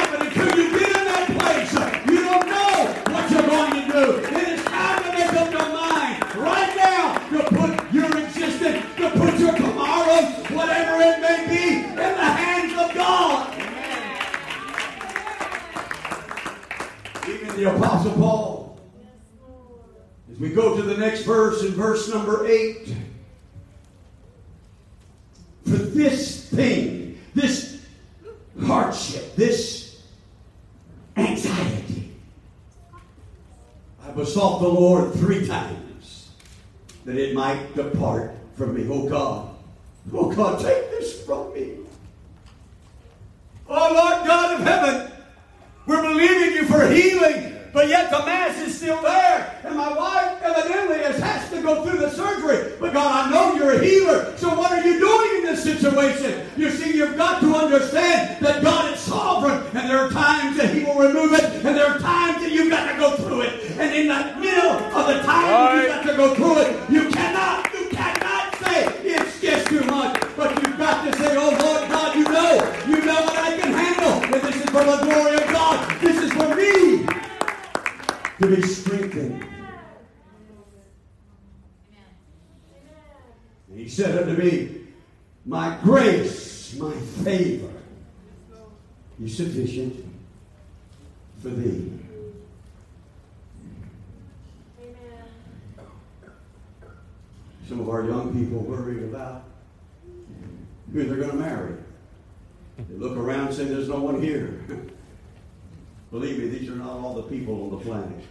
next 20.98 21.22
verse, 21.22 21.62
in 21.62 21.72
verse 21.72 22.08
number 22.08 22.46
8. 22.46 22.94
For 25.64 25.76
this 25.76 26.48
thing, 26.48 27.20
this 27.34 27.84
hardship, 28.64 29.36
this 29.36 30.02
anxiety, 31.16 32.10
I 34.02 34.10
besought 34.12 34.60
the 34.60 34.68
Lord 34.68 35.12
three 35.14 35.46
times 35.46 36.30
that 37.04 37.16
it 37.16 37.34
might 37.34 37.74
depart 37.74 38.32
from 38.54 38.74
me. 38.74 38.86
Oh 38.90 39.08
God, 39.08 39.54
oh 40.12 40.32
God, 40.32 40.60
take 40.60 40.90
this 40.90 41.24
from 41.24 41.52
me. 41.52 41.76
Oh 43.68 43.92
Lord 43.92 44.26
God 44.26 44.60
of 44.60 44.66
heaven, 44.66 45.12
we're 45.86 46.02
believing 46.02 46.54
you 46.54 46.64
for 46.64 46.88
healing, 46.88 47.58
but 47.72 47.88
yet 47.88 48.10
the 48.10 48.18
mass 48.20 48.58
is 48.58 48.76
still 48.76 49.00
there. 49.02 49.58
And 49.64 49.76
my 49.76 49.92
wife 49.92 50.42
evidently 50.42 50.98
has, 50.98 51.18
has 51.20 51.50
to 51.50 51.62
go 51.62 51.84
through 51.84 51.98
the 51.98 52.10
surgery. 52.10 52.72
But 52.80 52.92
God, 52.92 53.26
I 53.26 53.30
know 53.30 53.54
you're 53.54 53.74
a 53.74 53.84
healer. 53.84 54.36
So 54.36 54.48
what 54.56 54.72
are 54.72 54.86
you 54.86 54.98
doing 54.98 55.36
in 55.38 55.44
this 55.44 55.62
situation? 55.62 56.48
You 56.56 56.70
see, 56.70 56.96
you've 56.96 57.16
got 57.16 57.40
to 57.40 57.54
understand 57.54 58.44
that 58.44 58.62
God 58.62 58.92
is 58.92 59.00
sovereign. 59.00 59.62
And 59.76 59.90
there 59.90 59.98
are 59.98 60.10
times 60.10 60.56
that 60.56 60.74
He 60.74 60.84
will 60.84 60.98
remove 60.98 61.34
it. 61.34 61.44
And 61.44 61.76
there 61.76 61.86
are 61.86 61.98
times 61.98 62.42
that 62.42 62.50
you've 62.50 62.70
got 62.70 62.90
to 62.92 62.98
go 62.98 63.16
through 63.16 63.42
it. 63.42 63.70
And 63.78 63.94
in 63.94 64.08
the 64.08 64.40
middle 64.40 64.70
of 64.70 65.06
the 65.06 65.22
time 65.22 65.78
you've 65.78 65.88
got 65.88 66.02
to 66.06 66.16
go 66.16 66.34
through 66.34 66.58
it, 66.62 66.90
you 66.90 67.10
cannot, 67.10 67.72
you 67.74 67.88
cannot 67.90 68.54
say 68.56 68.86
it's 69.04 69.40
just 69.40 69.66
too 69.68 69.84
much. 69.84 70.20
But 70.36 70.50
you've 70.62 70.78
got 70.78 71.04
to 71.04 71.18
say, 71.18 71.36
oh 71.36 71.50
Lord 71.50 71.88
God, 71.90 72.16
you 72.16 72.24
know. 72.24 72.54
You 72.88 73.04
know 73.04 73.20
what 73.22 73.36
I 73.36 73.58
can 73.58 73.72
handle. 73.72 74.34
And 74.34 74.42
this 74.42 74.56
is 74.56 74.70
for 74.70 74.84
the 74.84 74.98
glory 75.04 75.36
of 75.36 75.48
God. 75.48 76.00
This 76.00 76.16
is 76.22 76.32
for 76.32 76.54
me 76.54 77.06
to 78.40 78.56
be 78.56 78.62
strengthened. 78.62 79.44
And 83.68 83.78
he 83.78 83.88
said 83.88 84.16
unto 84.16 84.42
me, 84.42 84.86
My 85.44 85.76
grace, 85.82 86.74
my 86.78 86.94
favor 87.24 87.70
is 89.22 89.36
sufficient 89.36 90.04
for 91.42 91.48
thee. 91.50 91.92
Some 97.68 97.80
of 97.80 97.90
our 97.90 98.04
young 98.04 98.32
people 98.32 98.60
worried 98.60 99.02
about 99.02 99.44
who 100.92 101.04
they're 101.04 101.16
going 101.16 101.30
to 101.30 101.36
marry. 101.36 101.76
They 102.78 102.94
look 102.94 103.16
around 103.16 103.48
and 103.48 103.54
say, 103.54 103.64
There's 103.64 103.88
no 103.88 104.00
one 104.00 104.22
here. 104.22 104.64
Believe 106.10 106.38
me, 106.38 106.48
these 106.48 106.70
are 106.70 106.76
not 106.76 106.88
all 106.88 107.14
the 107.14 107.24
people 107.24 107.64
on 107.64 107.67
planet. 107.80 108.24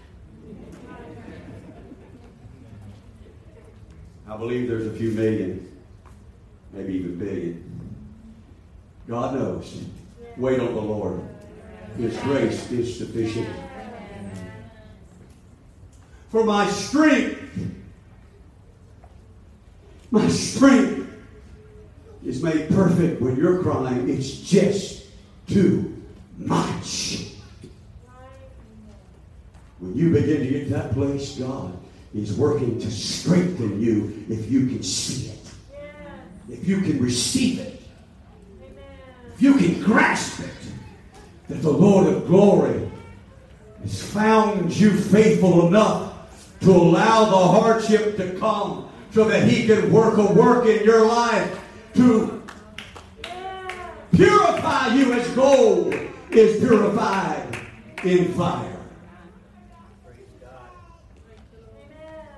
I 4.28 4.36
believe 4.36 4.68
there's 4.68 4.88
a 4.88 4.92
few 4.92 5.12
million, 5.12 5.72
maybe 6.74 6.94
even 6.96 7.18
billion. 7.18 7.64
God 9.08 9.36
knows. 9.36 9.84
Wait 10.36 10.60
on 10.60 10.74
the 10.74 10.82
Lord. 10.82 11.22
His 11.98 12.18
grace 12.18 12.72
is 12.72 12.98
sufficient. 12.98 13.50
For 16.30 16.44
my 16.44 16.70
strength, 16.70 17.40
my 20.12 20.28
strength 20.28 21.10
is 22.26 22.44
made 22.44 22.70
perfect 22.70 23.22
when 23.22 23.38
you're 23.38 23.64
crying, 23.64 24.10
it's 24.10 24.42
just 24.42 25.06
too 25.48 25.96
much. 26.38 27.27
You 29.98 30.12
begin 30.12 30.42
to 30.42 30.48
get 30.48 30.64
to 30.66 30.74
that 30.76 30.92
place, 30.94 31.40
God 31.40 31.76
is 32.14 32.38
working 32.38 32.80
to 32.80 32.92
strengthen 32.92 33.82
you 33.82 34.26
if 34.30 34.48
you 34.52 34.68
can 34.68 34.84
see 34.84 35.30
it, 35.30 35.40
if 36.48 36.68
you 36.68 36.82
can 36.82 37.02
receive 37.02 37.60
it, 37.60 37.82
if 39.34 39.42
you 39.42 39.56
can 39.56 39.82
grasp 39.82 40.42
it, 40.42 40.54
that 41.50 41.64
the 41.64 41.72
Lord 41.72 42.06
of 42.14 42.28
glory 42.28 42.88
has 43.82 44.00
found 44.00 44.72
you 44.78 44.96
faithful 44.96 45.68
enough 45.68 46.14
to 46.60 46.70
allow 46.70 47.26
the 47.26 47.60
hardship 47.60 48.18
to 48.18 48.38
come 48.38 48.92
so 49.10 49.24
that 49.24 49.50
he 49.50 49.66
can 49.66 49.92
work 49.92 50.20
a 50.20 50.32
work 50.32 50.68
in 50.68 50.84
your 50.84 51.08
life 51.08 51.60
to 51.96 52.44
purify 54.12 54.94
you 54.94 55.14
as 55.14 55.28
gold 55.32 55.96
is 56.30 56.60
purified 56.60 57.58
in 58.04 58.32
fire. 58.34 58.77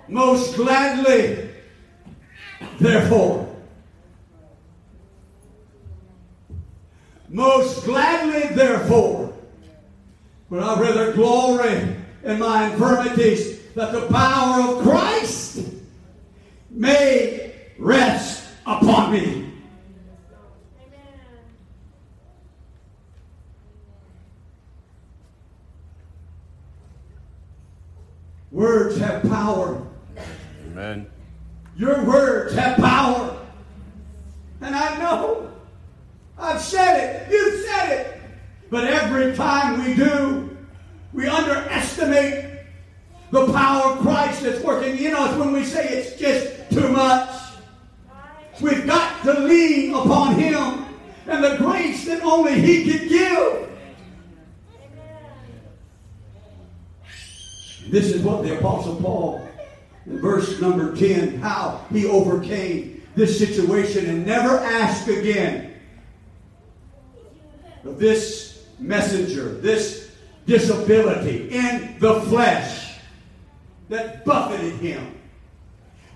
Most 0.10 0.56
gladly, 0.56 1.50
therefore, 2.80 3.50
Most 7.32 7.86
gladly, 7.86 8.56
therefore, 8.56 9.32
would 10.50 10.63
I 10.63 10.82
rather 10.82 11.13
glory 11.13 11.95
in 12.24 12.39
my 12.39 12.72
infirmities, 12.72 13.60
that 13.76 13.91
the 13.91 14.08
power 14.08 14.62
of 14.62 14.84
Christ 14.84 15.63
may 16.72 17.54
rest 17.78 18.50
upon 18.65 19.13
me. 19.13 19.45
Words 28.52 28.98
have 28.98 29.22
power. 29.30 29.86
Amen. 30.80 31.08
Your 31.76 32.06
words 32.06 32.54
have 32.56 32.78
power. 32.78 33.38
And 34.62 34.74
I 34.74 34.98
know. 34.98 35.52
I've 36.38 36.62
said 36.62 37.28
it. 37.28 37.32
You've 37.32 37.65
said 37.65 38.00
it. 38.00 38.22
But 38.70 38.86
every 38.86 39.36
time 39.36 39.84
we 39.84 39.94
do, 39.94 40.58
we 41.12 41.28
underestimate 41.28 42.62
the 43.32 43.52
power 43.52 43.92
of 43.92 44.00
Christ 44.00 44.44
that's 44.44 44.63
working 44.63 44.98
in 44.98 45.13
us 45.13 45.38
when 45.38 45.52
we 45.52 45.65
say 45.65 45.86
it's 45.86 46.18
just 46.18 46.72
too 46.72 46.88
much. 46.88 47.30
We've 48.62 48.88
got 48.88 49.22
to 49.24 49.34
lean 49.34 49.94
upon 49.94 50.36
Him 50.36 50.86
and 51.28 51.44
the 51.44 51.58
grace 51.58 52.06
that 52.06 52.24
only 52.24 52.58
He 52.62 52.89
can 52.89 53.08
give. 53.10 53.70
This 57.89 58.13
is 58.13 58.22
what 58.22 58.44
the 58.44 58.58
Apostle 58.58 58.96
Paul, 58.96 59.49
verse 60.10 60.60
number 60.60 60.95
10, 60.95 61.39
how 61.39 61.86
he 61.91 62.06
overcame 62.06 63.04
this 63.15 63.38
situation 63.38 64.10
and 64.10 64.26
never 64.26 64.58
asked 64.58 65.08
again 65.08 65.74
of 67.84 68.00
this 68.00 68.65
messenger, 68.80 69.54
this 69.56 70.12
disability 70.45 71.50
in 71.52 71.95
the 72.00 72.22
flesh 72.22 72.95
that 73.89 74.26
buffeted 74.26 74.74
him 74.76 75.19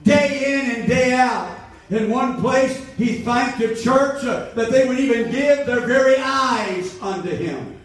day 0.04 0.54
in 0.54 0.76
and 0.76 0.88
day 0.88 1.14
out. 1.14 1.58
In 1.90 2.10
one 2.10 2.40
place, 2.42 2.84
he 2.98 3.20
thanked 3.20 3.60
the 3.60 3.76
church 3.76 4.24
uh, 4.24 4.50
that 4.56 4.72
they 4.72 4.88
would 4.88 5.00
even 5.00 5.32
give 5.32 5.66
their 5.66 5.82
very 5.82 6.16
eyes 6.18 7.00
unto 7.02 7.30
him. 7.30 7.80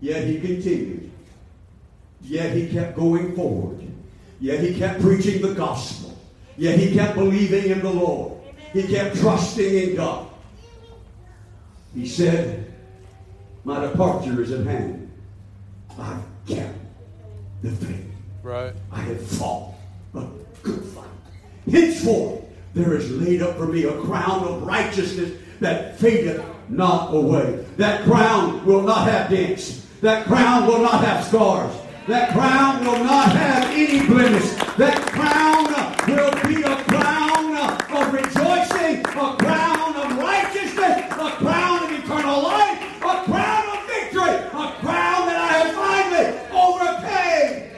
Yet 0.00 0.26
he 0.26 0.40
continued. 0.40 1.11
Yet 2.22 2.56
he 2.56 2.68
kept 2.68 2.96
going 2.96 3.34
forward. 3.34 3.80
Yet 4.40 4.60
he 4.60 4.74
kept 4.74 5.00
preaching 5.00 5.42
the 5.42 5.54
gospel. 5.54 6.18
Yet 6.56 6.78
he 6.78 6.92
kept 6.94 7.14
believing 7.14 7.70
in 7.70 7.80
the 7.80 7.90
Lord. 7.90 8.40
He 8.72 8.82
kept 8.84 9.16
trusting 9.16 9.74
in 9.74 9.96
God. 9.96 10.28
He 11.94 12.08
said, 12.08 12.72
My 13.64 13.80
departure 13.80 14.42
is 14.42 14.50
at 14.50 14.66
hand. 14.66 15.10
I've 15.98 16.22
kept 16.46 16.78
the 17.62 17.70
faith. 17.70 18.06
Right. 18.42 18.72
I 18.90 19.00
have 19.00 19.26
fought 19.26 19.74
a 20.14 20.26
good 20.62 20.82
fight. 20.84 21.04
Henceforth, 21.70 22.44
there 22.74 22.94
is 22.94 23.10
laid 23.10 23.42
up 23.42 23.56
for 23.56 23.66
me 23.66 23.84
a 23.84 24.00
crown 24.00 24.44
of 24.44 24.62
righteousness 24.62 25.38
that 25.60 25.98
fadeth 25.98 26.42
not 26.68 27.14
away. 27.14 27.64
That 27.76 28.04
crown 28.04 28.64
will 28.64 28.82
not 28.82 29.08
have 29.08 29.30
dents. 29.30 29.86
That 30.00 30.26
crown 30.26 30.66
will 30.66 30.80
not 30.80 31.04
have 31.04 31.24
scars. 31.24 31.74
That 32.08 32.32
crown 32.32 32.84
will 32.84 33.04
not 33.04 33.30
have 33.30 33.70
any 33.70 34.04
blemish. 34.06 34.50
That 34.76 35.00
crown 35.12 35.66
will 36.08 36.32
be 36.48 36.62
a 36.62 36.76
crown 36.84 37.56
of 37.56 38.12
rejoicing, 38.12 39.06
a 39.06 39.36
crown 39.36 39.94
of 39.94 40.18
righteousness, 40.18 41.12
a 41.12 41.30
crown 41.38 41.84
of 41.84 41.92
eternal 41.92 42.42
life, 42.42 42.82
a 42.96 43.22
crown 43.24 43.78
of 43.78 43.86
victory, 43.86 44.34
a 44.34 44.74
crown 44.80 45.26
that 45.28 45.38
I 45.38 45.52
have 45.58 45.74
finally 45.76 46.26
overcame. 46.50 47.70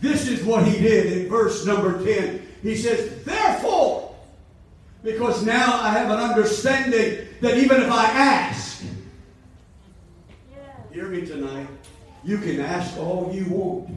This 0.00 0.28
is 0.28 0.42
what 0.44 0.66
he 0.66 0.80
did 0.80 1.12
in 1.12 1.28
verse 1.28 1.66
number 1.66 2.02
10. 2.02 2.48
He 2.62 2.74
says, 2.74 3.22
Therefore, 3.22 4.14
because 5.02 5.44
now 5.44 5.78
I 5.78 5.90
have 5.90 6.10
an 6.10 6.20
understanding 6.20 7.28
that 7.42 7.58
even 7.58 7.82
if 7.82 7.90
I 7.90 8.06
ask, 8.06 8.82
hear 10.92 11.08
me 11.08 11.24
tonight, 11.24 11.66
you 12.24 12.38
can 12.38 12.60
ask 12.60 12.96
all 12.98 13.30
you 13.32 13.46
want. 13.46 13.90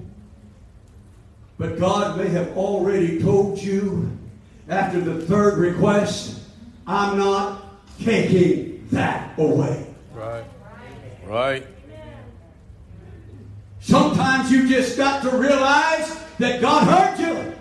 But 1.58 1.80
God 1.80 2.18
may 2.18 2.28
have 2.30 2.58
already 2.58 3.22
told 3.22 3.62
you 3.62 4.12
after 4.68 5.00
the 5.00 5.26
third 5.26 5.58
request, 5.58 6.42
I'm 6.86 7.18
not 7.18 7.64
taking 8.02 8.88
that 8.92 9.38
away. 9.40 9.88
Right. 10.14 10.46
Right. 11.26 11.68
Sometimes 13.80 14.52
you 14.52 14.68
just 14.68 14.98
got 14.98 15.22
to 15.24 15.30
realize 15.30 16.20
that 16.40 16.60
God 16.60 16.84
heard 16.88 17.20
you. 17.20 17.54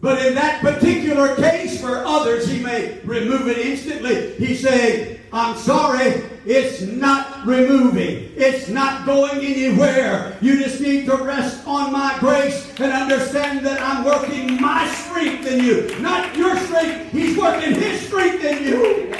But 0.00 0.26
in 0.26 0.34
that 0.34 0.60
particular 0.60 1.36
case, 1.36 1.80
for 1.80 2.04
others, 2.04 2.48
He 2.48 2.58
may 2.58 2.98
remove 3.04 3.46
it 3.46 3.58
instantly. 3.58 4.34
He's 4.34 4.60
saying, 4.60 5.11
I'm 5.34 5.56
sorry, 5.56 6.24
it's 6.44 6.82
not 6.82 7.46
removing. 7.46 8.32
It's 8.36 8.68
not 8.68 9.06
going 9.06 9.38
anywhere. 9.38 10.36
You 10.42 10.58
just 10.58 10.78
need 10.78 11.06
to 11.06 11.16
rest 11.16 11.66
on 11.66 11.90
my 11.90 12.18
grace 12.20 12.68
and 12.78 12.92
understand 12.92 13.64
that 13.64 13.80
I'm 13.80 14.04
working 14.04 14.60
my 14.60 14.86
strength 14.88 15.46
in 15.46 15.64
you, 15.64 15.98
not 16.00 16.36
your 16.36 16.54
strength. 16.58 17.12
He's 17.12 17.38
working 17.38 17.74
His 17.74 18.06
strength 18.06 18.44
in 18.44 18.62
you. 18.62 19.14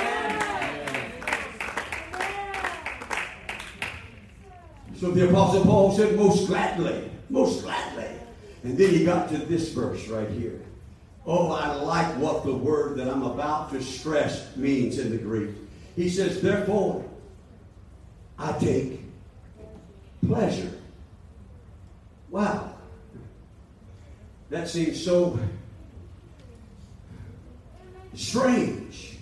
So 4.96 5.10
the 5.10 5.30
Apostle 5.30 5.64
Paul 5.64 5.96
said, 5.96 6.14
most 6.14 6.46
gladly, 6.46 7.10
most 7.30 7.62
gladly. 7.62 8.06
And 8.64 8.76
then 8.76 8.90
he 8.90 9.04
got 9.04 9.30
to 9.30 9.38
this 9.38 9.72
verse 9.72 10.06
right 10.08 10.28
here. 10.28 10.60
Oh, 11.24 11.50
I 11.52 11.74
like 11.74 12.16
what 12.18 12.44
the 12.44 12.54
word 12.54 12.98
that 12.98 13.08
I'm 13.08 13.22
about 13.22 13.70
to 13.72 13.82
stress 13.82 14.54
means 14.56 14.98
in 14.98 15.10
the 15.10 15.16
Greek. 15.16 15.50
He 15.96 16.08
says, 16.08 16.40
therefore, 16.40 17.04
I 18.38 18.52
take 18.58 19.00
pleasure. 20.26 20.72
Wow. 22.30 22.74
That 24.50 24.68
seems 24.68 25.02
so 25.02 25.38
strange. 28.14 29.18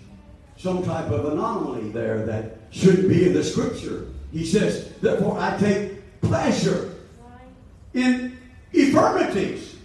Some 0.57 0.83
type 0.85 1.11
of 1.11 1.33
anomaly 1.33 1.91
there 1.91 2.25
that 2.27 2.59
shouldn't 2.71 3.09
be 3.09 3.27
in 3.27 3.35
the 3.35 3.43
scripture. 3.43 4.07
He 4.33 4.45
says, 4.45 4.93
therefore, 5.01 5.39
I 5.39 5.57
take 5.59 6.21
pleasure 6.21 6.95
in 7.95 8.39
infirmities, 8.73 9.77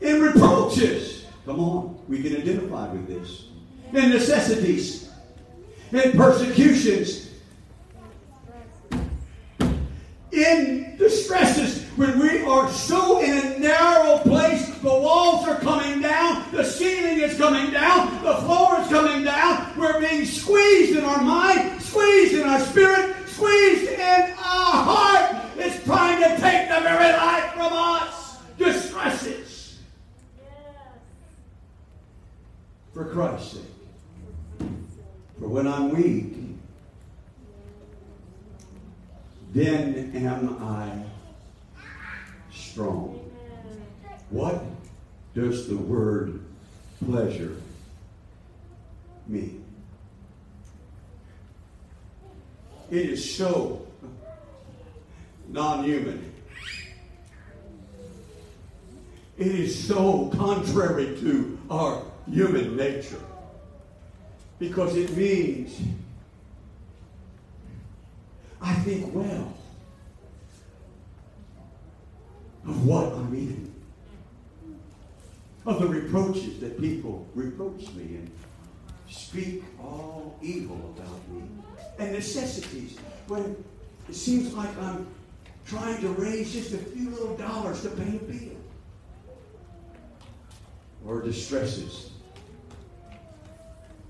in 0.00 0.20
reproaches. 0.20 1.26
Come 1.44 1.60
on, 1.60 1.98
we 2.06 2.22
can 2.22 2.36
identify 2.36 2.92
with 2.92 3.08
this. 3.08 3.46
In 3.92 4.10
necessities, 4.10 5.05
in 5.92 6.12
persecutions, 6.12 7.30
in 10.32 10.96
distresses, 10.98 11.84
when 11.96 12.18
we 12.18 12.42
are 12.42 12.70
so 12.70 13.20
in 13.22 13.38
a 13.38 13.58
narrow 13.58 14.18
place, 14.18 14.68
the 14.80 14.88
walls 14.88 15.48
are 15.48 15.58
coming 15.60 16.02
down, 16.02 16.44
the 16.52 16.64
ceiling 16.64 17.20
is 17.20 17.38
coming 17.38 17.70
down, 17.70 18.22
the 18.22 18.34
floor 18.36 18.78
is 18.80 18.88
coming 18.88 19.24
down, 19.24 19.72
we're 19.78 19.98
being 20.00 20.24
squeezed 20.24 20.96
in 20.96 21.04
our 21.04 21.22
mind, 21.22 21.80
squeezed 21.80 22.34
in 22.34 22.42
our 22.42 22.60
spirit, 22.60 23.16
squeezed 23.26 23.90
in 23.92 24.30
our 24.32 24.84
heart. 24.84 25.42
It's 25.56 25.82
trying 25.84 26.22
to 26.22 26.40
take 26.40 26.68
the 26.68 26.80
very 26.80 27.12
life 27.12 27.52
from 27.52 27.72
us. 27.72 28.38
Distresses. 28.58 29.78
For 32.92 33.04
Christ's 33.06 33.52
sake. 33.52 33.75
For 35.38 35.48
when 35.48 35.66
I'm 35.66 35.90
weak, 35.90 36.34
then 39.52 40.12
am 40.14 40.56
I 40.62 41.04
strong. 42.52 43.20
What 44.30 44.64
does 45.34 45.68
the 45.68 45.76
word 45.76 46.40
pleasure 47.04 47.56
mean? 49.26 49.62
It 52.90 53.10
is 53.10 53.36
so 53.36 53.86
non 55.48 55.84
human. 55.84 56.32
It 59.36 59.48
is 59.48 59.86
so 59.86 60.30
contrary 60.36 61.16
to 61.20 61.58
our 61.70 62.02
human 62.30 62.76
nature. 62.76 63.20
Because 64.58 64.96
it 64.96 65.14
means 65.16 65.80
I 68.60 68.72
think 68.74 69.14
well 69.14 69.52
of 72.66 72.86
what 72.86 73.12
I'm 73.12 73.34
eating. 73.34 73.72
of 75.66 75.80
the 75.80 75.86
reproaches 75.86 76.60
that 76.60 76.80
people 76.80 77.26
reproach 77.34 77.92
me 77.94 78.16
and 78.16 78.30
speak 79.10 79.64
all 79.80 80.38
evil 80.40 80.94
about 80.96 81.28
me, 81.28 81.42
and 81.98 82.12
necessities. 82.12 82.96
When 83.26 83.64
it 84.08 84.14
seems 84.14 84.54
like 84.54 84.76
I'm 84.78 85.08
trying 85.66 86.00
to 86.00 86.08
raise 86.10 86.52
just 86.52 86.72
a 86.72 86.78
few 86.78 87.10
little 87.10 87.36
dollars 87.36 87.82
to 87.82 87.90
pay 87.90 88.16
a 88.16 88.20
bill, 88.20 88.56
or 91.04 91.22
distresses 91.22 92.10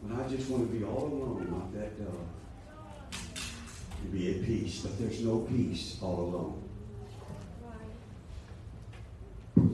when 0.07 0.21
I 0.25 0.29
just 0.29 0.49
want 0.51 0.71
to 0.71 0.77
be 0.79 0.85
all 0.85 1.07
alone 1.07 1.49
like 1.51 1.73
that 1.81 1.99
dove, 1.99 3.11
to 4.03 4.09
be 4.12 4.37
at 4.37 4.45
peace, 4.45 4.81
but 4.81 4.99
there's 4.99 5.21
no 5.21 5.38
peace 5.38 5.99
all 6.01 6.21
alone. 6.21 6.62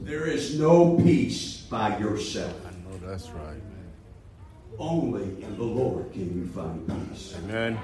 There 0.05 0.27
is 0.27 0.59
no 0.59 0.97
peace 0.97 1.63
by 1.63 1.99
yourself. 1.99 2.55
I 2.67 2.71
know 2.71 2.99
that's 3.07 3.29
right. 3.31 3.61
Only 4.79 5.43
in 5.43 5.57
the 5.57 5.65
Lord 5.65 6.13
can 6.13 6.41
you 6.41 6.47
find 6.49 6.87
peace. 7.11 7.35
Amen. 7.45 7.79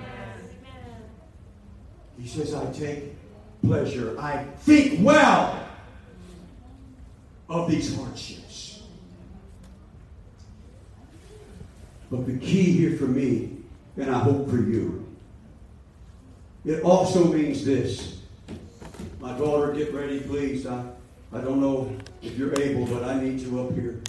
He 2.18 2.26
says, 2.26 2.54
I 2.54 2.70
take 2.72 3.14
pleasure. 3.62 4.18
I 4.18 4.44
think 4.60 5.04
well 5.04 5.68
of 7.48 7.70
these 7.70 7.94
hardships. 7.96 8.47
But 12.10 12.26
the 12.26 12.38
key 12.38 12.72
here 12.72 12.96
for 12.96 13.06
me, 13.06 13.58
and 13.96 14.10
I 14.10 14.18
hope 14.18 14.48
for 14.48 14.56
you, 14.56 15.06
it 16.64 16.82
also 16.82 17.24
means 17.24 17.64
this. 17.64 18.20
My 19.20 19.36
daughter, 19.36 19.72
get 19.72 19.92
ready, 19.92 20.20
please. 20.20 20.66
I, 20.66 20.82
I 21.32 21.40
don't 21.40 21.60
know 21.60 21.94
if 22.22 22.36
you're 22.36 22.58
able, 22.60 22.86
but 22.86 23.04
I 23.04 23.20
need 23.20 23.40
you 23.40 23.60
up 23.60 23.74
here. 23.74 24.00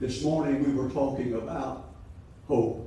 This 0.00 0.22
morning 0.22 0.64
we 0.64 0.72
were 0.72 0.90
talking 0.90 1.34
about 1.34 1.88
hope. 2.48 2.82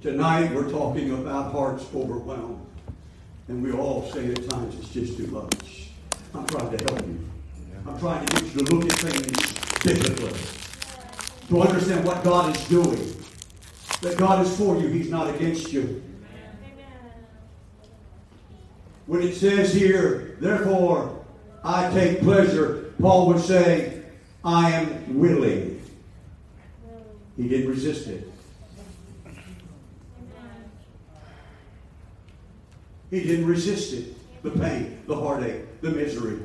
Tonight 0.00 0.54
we're 0.54 0.70
talking 0.70 1.12
about 1.12 1.52
hearts 1.52 1.84
overwhelmed. 1.94 2.64
And 3.48 3.62
we 3.62 3.72
all 3.72 4.08
say 4.12 4.30
at 4.30 4.48
times 4.48 4.74
it's 4.76 4.90
just 4.90 5.16
too 5.16 5.26
much. 5.26 5.90
I'm 6.34 6.46
trying 6.46 6.76
to 6.76 6.84
help 6.84 7.06
you. 7.06 7.18
I'm 7.86 7.98
trying 7.98 8.24
to 8.26 8.34
get 8.34 8.54
you 8.54 8.64
to 8.64 8.74
look 8.74 8.84
at 8.84 8.98
things 9.00 9.82
biblically. 9.82 10.67
To 11.48 11.62
understand 11.62 12.04
what 12.04 12.22
God 12.22 12.54
is 12.54 12.68
doing. 12.68 13.14
That 14.02 14.16
God 14.16 14.44
is 14.44 14.56
for 14.56 14.76
you, 14.78 14.88
He's 14.88 15.10
not 15.10 15.34
against 15.34 15.72
you. 15.72 16.02
When 19.06 19.22
it 19.22 19.34
says 19.34 19.72
here, 19.72 20.36
therefore 20.40 21.24
I 21.64 21.90
take 21.90 22.20
pleasure, 22.20 22.92
Paul 23.00 23.28
would 23.28 23.40
say, 23.40 24.02
I 24.44 24.70
am 24.72 25.18
willing. 25.18 25.82
He 27.36 27.48
didn't 27.48 27.70
resist 27.70 28.08
it. 28.08 28.30
He 33.10 33.22
didn't 33.22 33.46
resist 33.46 33.94
it. 33.94 34.42
The 34.42 34.50
pain, 34.50 35.02
the 35.06 35.16
heartache, 35.16 35.80
the 35.80 35.90
misery, 35.90 36.40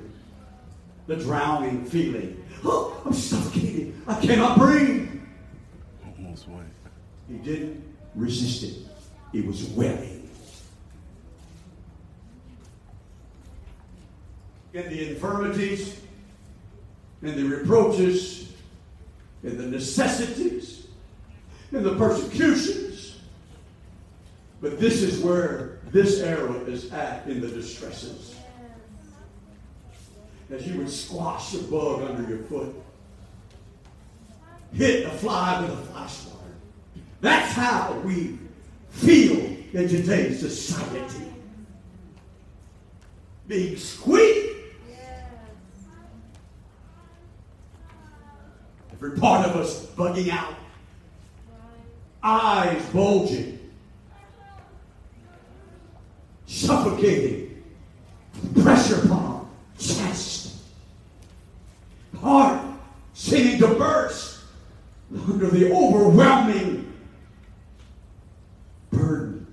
the 1.08 1.18
drowning 1.18 1.86
feeling. 1.86 2.43
Oh, 2.65 3.02
I'm 3.06 3.13
suffocated. 3.13 3.95
I 4.08 4.19
cannot 4.21 4.58
breathe. 4.58 5.10
Almost 6.17 6.47
went. 6.47 6.67
He 7.28 7.38
didn't 7.38 7.84
resist 8.15 8.63
it. 8.63 8.76
He 9.32 9.41
was 9.41 9.63
willing. 9.69 10.30
In 14.73 14.89
the 14.89 15.12
infirmities, 15.12 15.99
in 17.21 17.36
the 17.36 17.43
reproaches, 17.43 18.54
in 19.43 19.58
the 19.58 19.67
necessities, 19.67 20.88
in 21.71 21.84
the 21.84 21.95
persecutions. 21.95 23.17
But 24.62 24.80
this 24.80 25.02
is 25.02 25.19
where 25.19 25.80
this 25.91 26.21
arrow 26.21 26.63
is 26.65 26.91
at 26.91 27.28
in 27.28 27.41
the 27.41 27.49
distresses. 27.49 28.36
As 30.50 30.68
you 30.68 30.78
would 30.78 30.90
squash 30.90 31.54
a 31.56 31.60
bug 31.60 32.02
under 32.04 32.30
your 32.30 32.44
foot, 32.44 32.76
hit 34.74 35.06
a 35.06 35.10
fly 35.10 35.62
with 35.62 35.72
a 35.72 35.78
fly 35.78 36.08
swatter. 36.08 36.38
That's 37.22 37.54
how 37.54 37.94
we 38.04 38.38
feel 38.90 39.40
in 39.74 39.88
today's 39.88 40.40
society. 40.40 41.34
Being 43.48 43.78
squeaked. 43.78 44.50
Every 48.94 49.18
part 49.18 49.50
of 49.50 49.56
us 49.56 49.86
bugging 49.88 50.30
out. 50.30 50.54
Eyes 52.22 52.86
bulging. 52.94 53.60
Suffocating. 56.46 57.64
Pressure 58.62 59.12
our 59.12 59.46
chest. 59.78 60.33
Heart 62.24 62.62
seeming 63.14 63.60
to 63.60 63.68
burst 63.68 64.40
under 65.14 65.48
the 65.48 65.74
overwhelming 65.74 66.94
burden 68.90 69.46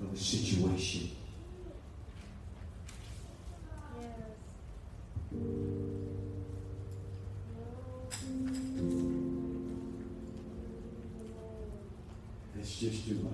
of 0.00 0.12
the 0.12 0.16
situation. 0.16 1.10
It's 12.56 12.76
just 12.76 13.08
too 13.08 13.14
much. 13.14 13.32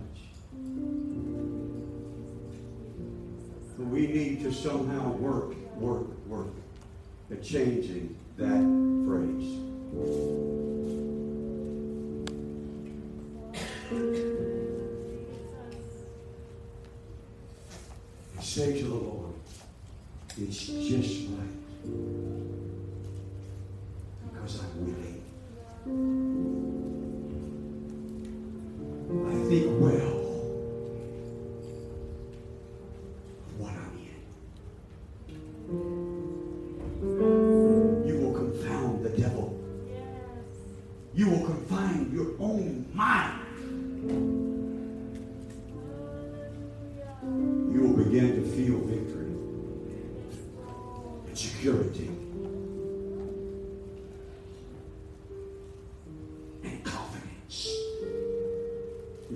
But 3.77 3.87
we 3.87 4.07
need 4.07 4.43
to 4.45 4.53
somehow 4.53 5.11
work, 5.11 5.55
work, 5.77 6.07
work 6.27 6.47
at 7.31 7.43
changing 7.43 8.17
that 8.43 9.05
phrase. 9.07 9.52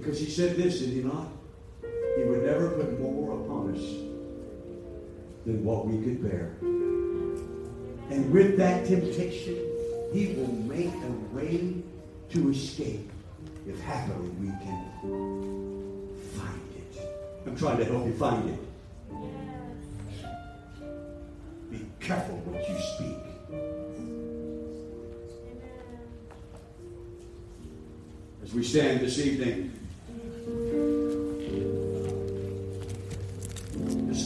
Because 0.06 0.20
he 0.20 0.30
said 0.30 0.54
this, 0.54 0.78
did 0.78 0.90
he 0.90 1.02
not? 1.02 1.26
He 2.16 2.22
would 2.22 2.44
never 2.44 2.70
put 2.70 3.00
more 3.00 3.40
upon 3.40 3.74
us 3.74 3.82
than 5.44 5.64
what 5.64 5.84
we 5.84 6.00
could 6.00 6.22
bear. 6.22 6.52
And 8.10 8.30
with 8.30 8.56
that 8.56 8.86
temptation, 8.86 9.56
he 10.12 10.36
will 10.36 10.52
make 10.62 10.94
a 10.94 11.10
way 11.34 11.82
to 12.30 12.50
escape 12.50 13.10
if 13.66 13.80
happily 13.80 14.28
we 14.40 14.46
can 14.46 14.84
find 16.36 16.70
it. 16.76 17.00
I'm 17.44 17.56
trying 17.56 17.78
to 17.78 17.84
help 17.84 18.06
you 18.06 18.12
find 18.12 18.48
it. 18.48 18.60
Be 21.68 21.84
careful 21.98 22.36
what 22.44 22.68
you 22.68 22.78
speak. 22.94 23.18
As 28.44 28.54
we 28.54 28.62
stand 28.62 29.00
this 29.00 29.18
evening, 29.18 29.75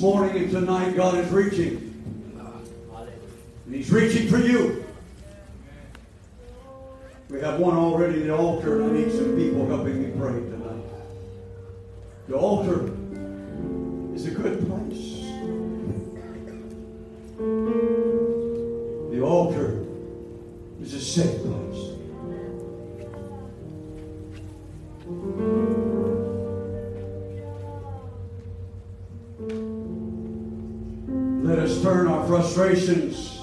morning 0.01 0.45
and 0.45 0.51
tonight, 0.51 0.97
God 0.97 1.17
is 1.19 1.31
reaching. 1.31 1.87
And 3.67 3.75
He's 3.75 3.91
reaching 3.91 4.29
for 4.29 4.39
you. 4.39 4.85
We 7.29 7.41
have 7.41 7.61
one 7.61 7.77
already 7.77 8.21
at 8.21 8.27
the 8.27 8.37
altar, 8.37 8.81
and 8.81 8.91
I 8.91 9.01
need 9.01 9.13
some 9.13 9.37
people 9.37 9.67
helping 9.67 10.03
me 10.03 10.11
pray 10.19 10.33
tonight. 10.33 10.85
The 12.29 12.35
altar 12.35 12.90
frustrations 32.41 33.40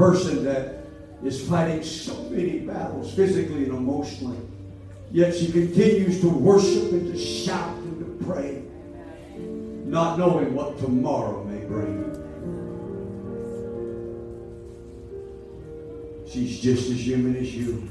person 0.00 0.42
that 0.44 0.86
is 1.22 1.46
fighting 1.46 1.82
so 1.82 2.14
many 2.30 2.60
battles, 2.60 3.12
physically 3.12 3.64
and 3.64 3.74
emotionally. 3.74 4.38
Yet 5.10 5.36
she 5.36 5.52
continues 5.52 6.22
to 6.22 6.28
worship 6.30 6.90
and 6.92 7.12
to 7.12 7.18
shout 7.18 7.76
and 7.76 7.98
to 7.98 8.24
pray, 8.24 8.62
not 9.84 10.18
knowing 10.18 10.54
what 10.54 10.78
tomorrow 10.78 11.44
may 11.44 11.66
bring. 11.66 12.06
She's 16.26 16.60
just 16.60 16.90
as 16.90 17.06
human 17.06 17.36
as 17.36 17.54
you. 17.54 17.90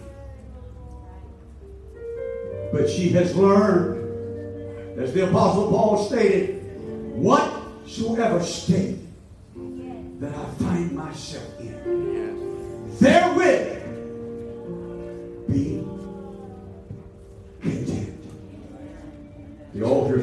But 2.73 2.89
she 2.89 3.09
has 3.09 3.35
learned, 3.35 4.97
as 4.99 5.13
the 5.13 5.27
Apostle 5.27 5.69
Paul 5.69 6.03
stated, 6.07 6.55
whatsoever 7.13 8.41
state 8.41 8.97
that 10.19 10.33
I 10.33 10.45
find 10.63 10.91
myself 10.93 11.59
in, 11.59 11.78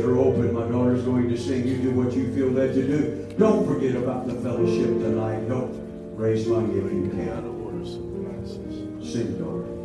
are 0.03 0.19
open. 0.19 0.53
My 0.53 0.67
daughter's 0.69 1.03
going 1.03 1.29
to 1.29 1.39
sing. 1.39 1.67
You 1.67 1.79
do 1.79 1.91
what 1.93 2.13
you 2.15 2.33
feel 2.35 2.49
led 2.49 2.75
to 2.75 2.87
do. 2.87 3.35
Don't 3.39 3.67
forget 3.67 3.95
about 3.97 4.27
the 4.27 4.35
fellowship 4.35 4.87
tonight. 4.87 5.49
Don't 5.49 5.73
raise 6.17 6.47
money 6.47 6.79
if 6.79 6.93
you. 6.93 7.07
Sing, 9.07 9.39
daughter. 9.39 9.76